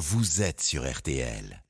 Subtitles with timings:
[0.00, 1.62] vous êtes sur RTL.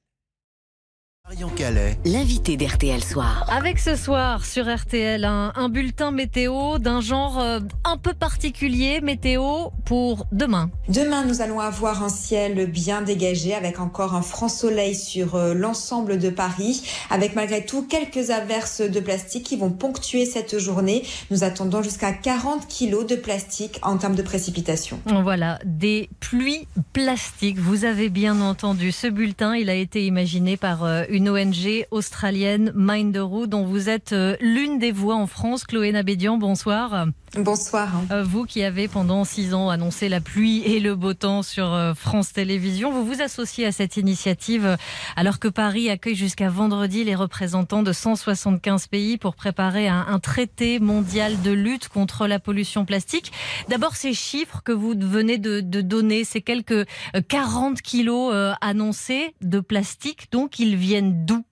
[2.05, 3.47] L'invité d'RTL Soir.
[3.49, 9.01] Avec ce soir sur RTL un, un bulletin météo d'un genre euh, un peu particulier,
[9.01, 10.71] météo pour demain.
[10.89, 15.55] Demain, nous allons avoir un ciel bien dégagé avec encore un franc soleil sur euh,
[15.55, 21.05] l'ensemble de Paris, avec malgré tout quelques averses de plastique qui vont ponctuer cette journée.
[21.31, 24.99] Nous attendons jusqu'à 40 kilos de plastique en termes de précipitation.
[25.07, 27.61] Voilà, des pluies plastiques.
[27.61, 32.73] Vous avez bien entendu ce bulletin, il a été imaginé par euh, une ONG australienne,
[32.75, 35.65] Minderoo, dont vous êtes euh, l'une des voix en France.
[35.65, 37.07] Chloé Nabédian, bonsoir.
[37.37, 37.89] Bonsoir.
[38.11, 41.73] Euh, Vous qui avez pendant six ans annoncé la pluie et le beau temps sur
[41.73, 44.77] euh, France Télévisions, vous vous associez à cette initiative
[45.15, 50.19] alors que Paris accueille jusqu'à vendredi les représentants de 175 pays pour préparer un, un
[50.19, 53.31] traité mondial de lutte contre la pollution plastique.
[53.69, 56.85] D'abord, ces chiffres que vous venez de, de donner, ces quelques euh,
[57.29, 61.43] 40 kilos annoncés de plastique, donc ils viennent d'où?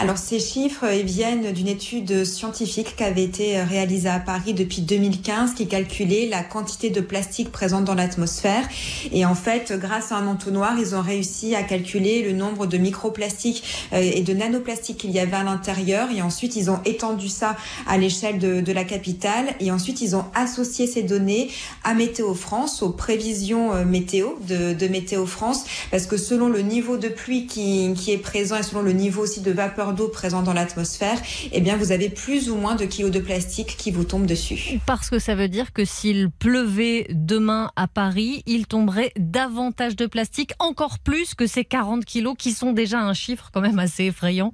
[0.00, 4.82] Alors ces chiffres ils viennent d'une étude scientifique qui avait été réalisée à Paris depuis
[4.82, 8.66] 2015 qui calculait la quantité de plastique présente dans l'atmosphère.
[9.12, 12.78] Et en fait, grâce à un entonnoir, ils ont réussi à calculer le nombre de
[12.78, 16.08] microplastiques euh, et de nanoplastiques qu'il y avait à l'intérieur.
[16.14, 19.46] Et ensuite, ils ont étendu ça à l'échelle de, la capitale.
[19.60, 21.50] Et ensuite, ils ont associé ces données
[21.84, 26.60] à Météo France, aux prévisions euh, météo de, de Météo France, parce que selon le
[26.60, 30.08] niveau de pluie qui, qui est présent et selon le niveau aussi de vapeur d'eau
[30.08, 31.18] présent dans l'atmosphère,
[31.52, 34.78] eh bien, vous avez plus ou moins de kilos de plastique qui vous tombent dessus.
[34.86, 40.06] Parce que ça veut dire que s'il pleuvait demain à Paris, il tomberait davantage de
[40.06, 44.04] plastique, encore plus que ces 40 kilos qui sont déjà un chiffre quand même assez
[44.04, 44.52] effrayant.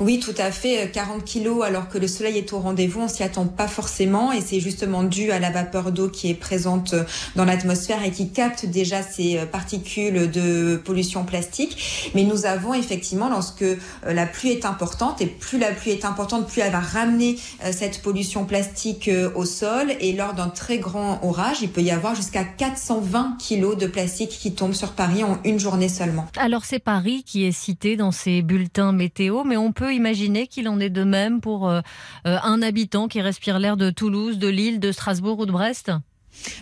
[0.00, 0.90] Oui, tout à fait.
[0.92, 4.40] 40 kilos alors que le soleil est au rendez-vous, on s'y attend pas forcément et
[4.40, 6.94] c'est justement dû à la vapeur d'eau qui est présente
[7.36, 12.12] dans l'atmosphère et qui capte déjà ces particules de pollution plastique.
[12.14, 16.04] Mais nous avons effectivement, lorsque euh, la pluie est importante et plus la pluie est
[16.04, 20.48] importante, plus elle va ramener euh, cette pollution plastique euh, au sol et lors d'un
[20.48, 24.92] très grand orage, il peut y avoir jusqu'à 420 kilos de plastique qui tombent sur
[24.92, 26.26] Paris en une journée seulement.
[26.36, 30.68] Alors c'est Paris qui est cité dans ces bulletins météo, mais on peut imaginer qu'il
[30.68, 31.80] en est de même pour euh,
[32.26, 35.92] euh, un habitant qui respire l'air de Toulouse, de Lille, de Strasbourg ou de Brest?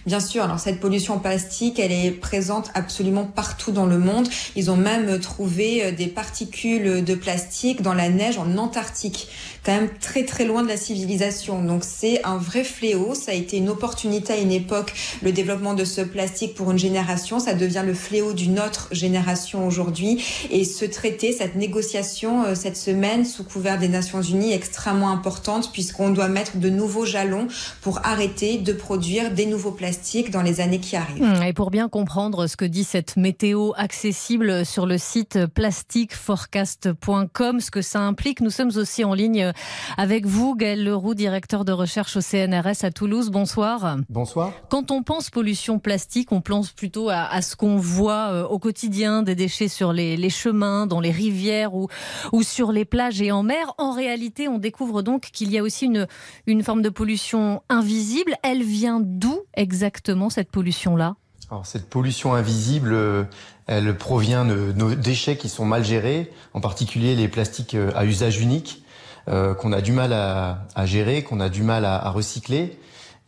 [0.07, 4.29] Bien sûr, alors cette pollution plastique, elle est présente absolument partout dans le monde.
[4.55, 9.29] Ils ont même trouvé des particules de plastique dans la neige en Antarctique,
[9.65, 11.63] quand même très très loin de la civilisation.
[11.63, 13.15] Donc c'est un vrai fléau.
[13.15, 14.93] Ça a été une opportunité à une époque,
[15.23, 17.41] le développement de ce plastique pour une génération.
[17.41, 20.25] Ça devient le fléau d'une autre génération aujourd'hui.
[20.51, 25.11] Et ce traité, cette négociation euh, cette semaine sous couvert des Nations Unies est extrêmement
[25.11, 27.49] importante puisqu'on doit mettre de nouveaux jalons
[27.81, 31.23] pour arrêter de produire des nouveaux plastiques dans les années qui arrivent.
[31.23, 37.61] Mmh, Et pour bien comprendre ce que dit cette météo accessible sur le site plastiqueforecast.com,
[37.61, 39.53] ce que ça implique, nous sommes aussi en ligne
[39.97, 43.31] avec vous, Gaël Leroux, directeur de recherche au CNRS à Toulouse.
[43.31, 43.97] Bonsoir.
[44.09, 44.53] Bonsoir.
[44.69, 48.59] Quand on pense pollution plastique, on pense plutôt à, à ce qu'on voit euh, au
[48.59, 51.89] quotidien, des déchets sur les, les chemins, dans les rivières ou,
[52.33, 53.75] ou sur les plages et en mer.
[53.79, 56.07] En réalité, on découvre donc qu'il y a aussi une,
[56.47, 58.35] une forme de pollution invisible.
[58.43, 59.41] Elle vient d'où?
[59.57, 61.17] Exactement cette pollution-là
[61.51, 63.25] Alors cette pollution invisible, euh,
[63.67, 68.05] elle provient de nos déchets qui sont mal gérés, en particulier les plastiques euh, à
[68.05, 68.85] usage unique,
[69.29, 72.79] euh, qu'on a du mal à, gérer, qu'on a du mal à, recycler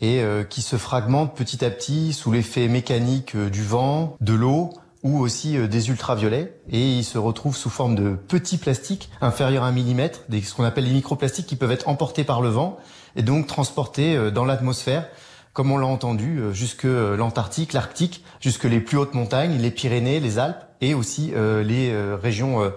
[0.00, 4.70] et qui se fragmentent petit à petit sous l'effet mécanique du vent, de l'eau
[5.02, 9.66] ou aussi des ultraviolets et ils se retrouvent sous forme de petits plastiques inférieurs à
[9.66, 12.78] un millimètre, ce qu'on appelle les microplastiques qui peuvent être emportés par le vent
[13.16, 15.08] et donc transportés dans l'atmosphère
[15.52, 19.70] comme on l'a entendu, euh, jusque euh, l'Antarctique, l'Arctique, jusque les plus hautes montagnes, les
[19.70, 22.70] Pyrénées, les Alpes et aussi euh, les euh, régions euh,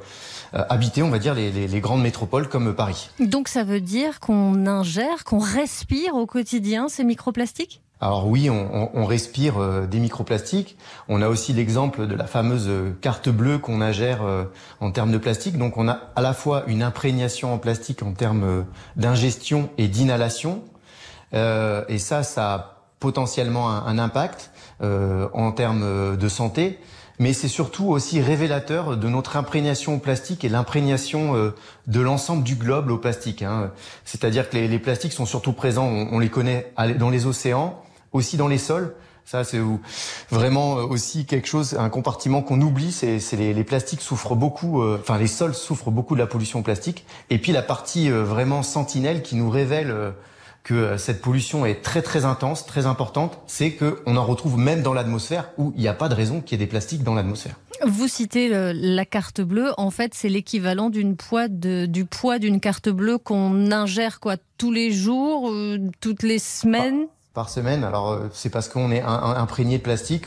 [0.53, 3.09] habitées, on va dire les, les- les grandes métropoles comme Paris.
[3.19, 7.81] Donc ça veut dire qu'on ingère, qu'on respire au quotidien ces microplastiques?
[8.03, 10.75] Alors oui, on, on- on respire euh, des microplastiques.
[11.07, 12.67] On a aussi l'exemple de la fameuse
[12.99, 14.45] carte bleue qu'on ingère euh,
[14.79, 15.57] en termes de plastique.
[15.59, 20.63] Donc on a à la fois une imprégnation en plastique en termes d'ingestion et d'inhalation.
[21.33, 24.51] Euh, et ça, ça a potentiellement un, un impact
[24.81, 26.79] euh, en termes euh, de santé.
[27.19, 31.53] Mais c'est surtout aussi révélateur de notre imprégnation au plastique et l'imprégnation euh,
[31.85, 33.43] de l'ensemble du globe au plastique.
[33.43, 33.71] hein.
[34.05, 37.79] C'est-à-dire que les, plastiques sont surtout présents, on, les connaît dans les océans,
[38.11, 38.95] aussi dans les sols.
[39.23, 39.59] Ça, c'est
[40.31, 42.91] vraiment euh, aussi quelque chose, un compartiment qu'on oublie.
[42.91, 47.05] C'est les, plastiques souffrent beaucoup, enfin les sols souffrent beaucoup de la pollution plastique.
[47.29, 49.95] Et puis la partie vraiment sentinelle qui nous révèle
[50.63, 54.93] que cette pollution est très très intense, très importante, c'est qu'on en retrouve même dans
[54.93, 57.55] l'atmosphère où il n'y a pas de raison qu'il y ait des plastiques dans l'atmosphère.
[57.85, 59.71] Vous citez la carte bleue.
[59.77, 64.71] En fait, c'est l'équivalent d'une poids du poids d'une carte bleue qu'on ingère quoi tous
[64.71, 67.07] les jours, euh, toutes les semaines?
[67.33, 67.83] Par, semaine.
[67.83, 70.25] Alors euh, c'est parce qu'on est imprégné de plastique.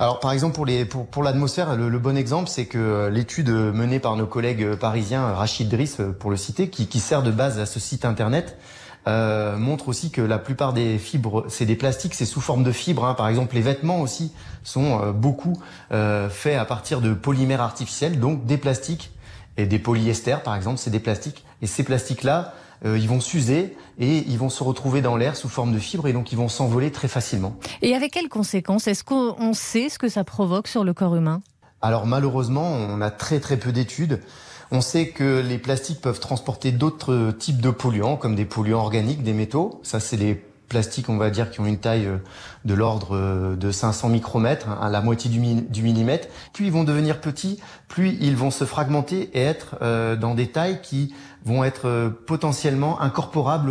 [0.00, 4.00] Alors par exemple pour les pour, l'atmosphère, le, bon exemple c'est que euh, l'étude menée
[4.00, 7.66] par nos collègues parisiens, Rachid Driss pour le citer, qui, qui sert de base à
[7.66, 8.56] ce site internet,
[9.06, 12.72] euh, montre aussi que la plupart des fibres, c'est des plastiques, c'est sous forme de
[12.72, 13.04] fibres.
[13.04, 13.14] Hein.
[13.14, 15.60] Par exemple, les vêtements aussi sont euh, beaucoup
[15.92, 19.10] euh, faits à partir de polymères artificiels, donc des plastiques
[19.56, 21.44] et des polyesters, par exemple, c'est des plastiques.
[21.62, 22.54] Et ces plastiques-là,
[22.84, 26.08] euh, ils vont s'user et ils vont se retrouver dans l'air sous forme de fibres
[26.08, 27.56] et donc ils vont s'envoler très facilement.
[27.82, 31.42] Et avec quelles conséquences Est-ce qu'on sait ce que ça provoque sur le corps humain?
[31.80, 34.20] Alors malheureusement, on a très très peu d'études.
[34.70, 39.22] On sait que les plastiques peuvent transporter d'autres types de polluants, comme des polluants organiques,
[39.22, 39.80] des métaux.
[39.82, 42.16] Ça, c'est les plastiques, on va dire, qui ont une taille euh,
[42.64, 46.28] de l'ordre euh, de 500 micromètres, à la moitié du, millimètre.
[46.52, 50.48] Plus ils vont devenir petits, plus ils vont se fragmenter et être euh, dans des
[50.48, 51.14] tailles qui
[51.44, 53.70] vont être potentiellement incorporables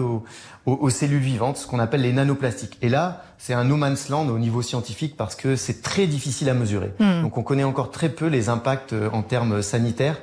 [0.68, 2.78] aux, cellules vivantes, ce qu'on appelle les nanoplastiques.
[2.84, 6.50] Et là, c'est un no man's land au niveau scientifique parce que c'est très difficile
[6.50, 6.94] à mesurer.
[7.00, 7.24] Hmm.
[7.24, 10.18] Donc on connaît encore très peu les impacts en termes sanitaires.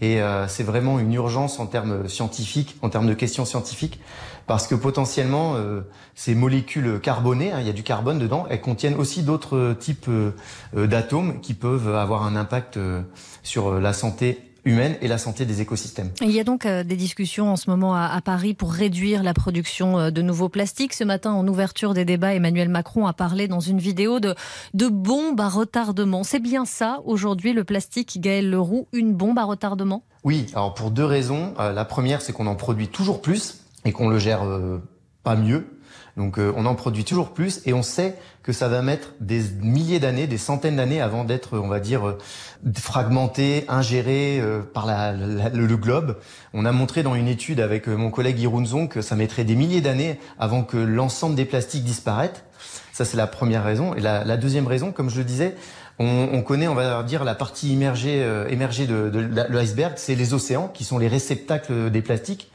[0.00, 4.00] Et euh, c'est vraiment une urgence en termes scientifiques, en termes de questions scientifiques,
[4.46, 5.82] parce que potentiellement, euh,
[6.14, 10.08] ces molécules carbonées, hein, il y a du carbone dedans, elles contiennent aussi d'autres types
[10.08, 10.32] euh,
[10.74, 12.78] d'atomes qui peuvent avoir un impact
[13.42, 16.10] sur la santé humaine et la santé des écosystèmes.
[16.20, 19.34] Il y a donc euh, des discussions en ce moment à, Paris pour réduire la
[19.34, 20.94] production euh, de nouveaux plastiques.
[20.94, 24.34] Ce matin, en ouverture des débats, Emmanuel Macron a parlé dans une vidéo de,
[24.72, 26.24] de bombes à retardement.
[26.24, 30.04] C'est bien ça, aujourd'hui, le plastique, Gaël Leroux, une bombe à retardement?
[30.24, 31.54] Oui, alors pour deux raisons.
[31.58, 34.42] Euh, la première, c'est qu'on en produit toujours plus et qu'on le gère
[35.22, 35.66] pas mieux.
[36.16, 39.42] Donc euh, on en produit toujours plus et on sait que ça va mettre des
[39.60, 42.18] milliers d'années, des centaines d'années avant d'être, on va dire, euh,
[42.76, 46.18] fragmenté, ingéré euh, par la, le globe.
[46.52, 49.80] On a montré dans une étude avec mon collègue Irunzon que ça mettrait des milliers
[49.80, 52.44] d'années avant que l'ensemble des plastiques disparaissent.
[52.92, 53.94] Ça c'est la première raison.
[53.94, 55.56] Et la, la, deuxième raison, comme je le disais,
[55.98, 59.18] on, on, connaît, on va dire, la partie immergée, émergée de, de
[59.48, 62.52] l'iceberg, c'est les océans qui sont les réceptacles des plastiques.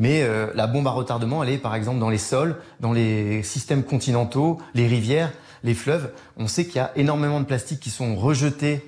[0.00, 3.44] Mais euh, la bombe à retardement, elle est par exemple dans les sols, dans les
[3.44, 5.30] systèmes continentaux, les rivières,
[5.62, 6.10] les fleuves.
[6.36, 8.84] On sait qu'il y a énormément de plastiques qui sont rejetés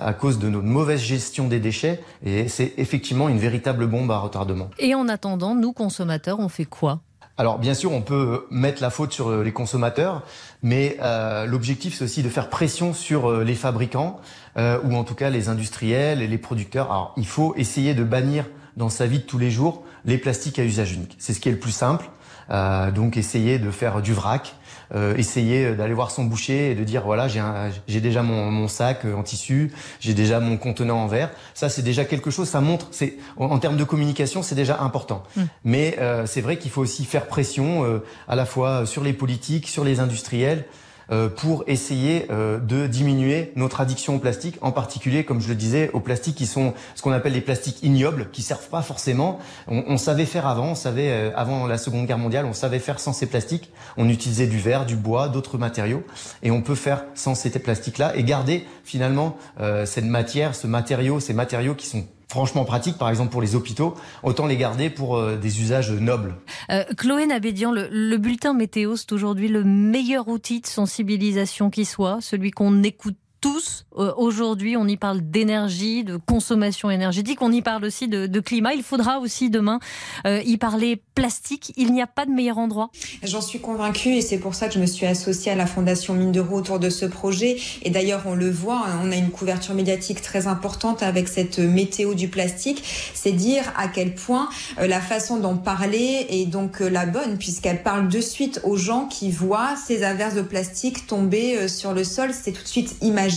[0.00, 2.02] à cause de notre mauvaise gestion des déchets.
[2.24, 4.70] Et c'est effectivement une véritable bombe à retardement.
[4.78, 7.00] Et en attendant, nous, consommateurs, on fait quoi?
[7.36, 10.22] Alors bien sûr, on peut mettre la faute sur les consommateurs,
[10.62, 14.20] mais euh, l'objectif c'est aussi de faire pression sur euh, les fabricants
[14.56, 16.92] euh, ou en tout cas les industriels et les producteurs.
[16.92, 18.44] Alors il faut essayer de bannir
[18.76, 21.16] dans sa vie de tous les jours les plastiques à usage unique.
[21.18, 22.06] C'est ce qui est le plus simple.
[22.50, 24.54] Euh, donc essayer de faire du vrac,
[24.94, 29.04] euh, essayer d'aller voir son boucher et de dire voilà j'ai déjà mon, mon, sac
[29.04, 31.30] euh, en tissu, j'ai déjà mon contenant en verre.
[31.54, 35.22] Ça c'est déjà quelque chose, ça montre, c'est en, termes de communication c'est déjà important.
[35.36, 35.42] Mm.
[35.64, 39.14] Mais euh, c'est vrai qu'il faut aussi faire pression euh, à la fois sur les
[39.14, 40.66] politiques, sur les industriels.
[41.10, 45.54] Euh, pour essayer euh, de diminuer notre addiction au plastique, en particulier, comme je le
[45.54, 49.38] disais, aux plastiques qui sont ce qu'on appelle les plastiques ignobles, qui servent pas forcément.
[49.68, 52.78] On, on savait faire avant, on savait euh, avant la Seconde Guerre mondiale, on savait
[52.78, 53.70] faire sans ces plastiques.
[53.96, 56.04] On utilisait du verre, du bois, d'autres matériaux,
[56.42, 59.36] et on peut faire sans ces plastiques-là et garder finalement
[59.84, 63.94] cette matière, ce matériau, ces matériaux qui sont franchement pratique, par exemple pour les hôpitaux,
[64.24, 66.34] autant les garder pour euh, des usages nobles.
[66.68, 71.84] Euh, Chloé Nabédian, le, le, bulletin météo, c'est aujourd'hui le meilleur outil de sensibilisation qui
[71.84, 73.14] soit, celui qu'on écoute
[73.44, 73.84] tous.
[73.98, 78.72] Euh, aujourd'hui, on y parle d'énergie, de consommation énergétique, on y parle aussi de, climat.
[78.72, 79.80] Il faudra aussi demain
[80.26, 81.74] euh, y parler plastique.
[81.76, 82.88] Il n'y a pas de meilleur endroit.
[83.22, 86.14] J'en suis convaincue et c'est pour ça que je me suis associée à la Fondation
[86.14, 87.58] Mine de Roue autour de ce projet.
[87.82, 91.58] Et d'ailleurs, on le voit, hein, on a une couverture médiatique très importante avec cette
[91.58, 92.82] météo du plastique.
[93.12, 94.48] C'est dire à quel point
[94.78, 99.04] euh, la façon d'en parler est donc la bonne puisqu'elle parle de suite aux gens
[99.04, 102.30] qui voient ces averses de plastique tomber sur le sol.
[102.32, 103.33] C'est tout de suite imagé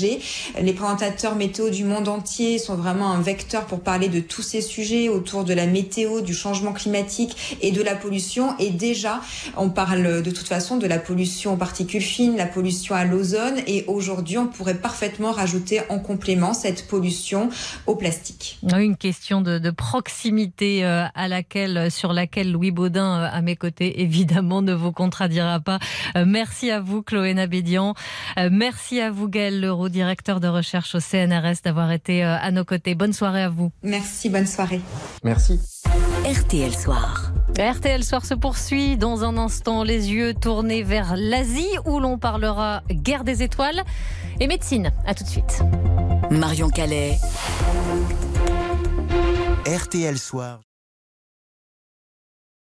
[0.62, 4.62] les présentateurs météo du monde entier sont vraiment un vecteur pour parler de tous ces
[4.62, 8.58] sujets autour de la météo, du changement climatique et de la pollution.
[8.60, 9.22] Et déjà,
[9.56, 13.56] on parle de toute façon de la pollution aux particules fines, la pollution à l'ozone.
[13.68, 17.50] Et aujourd'hui, on pourrait parfaitement rajouter en complément cette pollution
[17.86, 18.60] au plastique.
[18.63, 24.01] Une question de, proximité euh, à laquelle, sur laquelle Louis Baudin, euh, à mes côtés,
[24.08, 25.80] évidemment, ne vous contradira pas.
[26.16, 27.94] Euh, merci à vous, Chloé Nabédian.
[28.51, 32.66] Merci à vous, Gaël Leroux directeur de recherche au CNRS, d'avoir été euh, à nos
[32.66, 32.96] côtés.
[32.96, 33.72] Bonne soirée à vous.
[33.84, 34.82] Merci, bonne soirée.
[35.24, 35.60] Merci.
[36.26, 37.32] RTL Soir.
[37.60, 42.82] RTL Soir se poursuit dans un instant, les yeux tournés vers l'Asie où l'on parlera
[42.90, 43.84] guerre des étoiles
[44.40, 44.92] et médecine.
[45.06, 45.62] À tout de suite.
[46.32, 47.20] Marion Calais.
[49.68, 50.62] RTL Soir.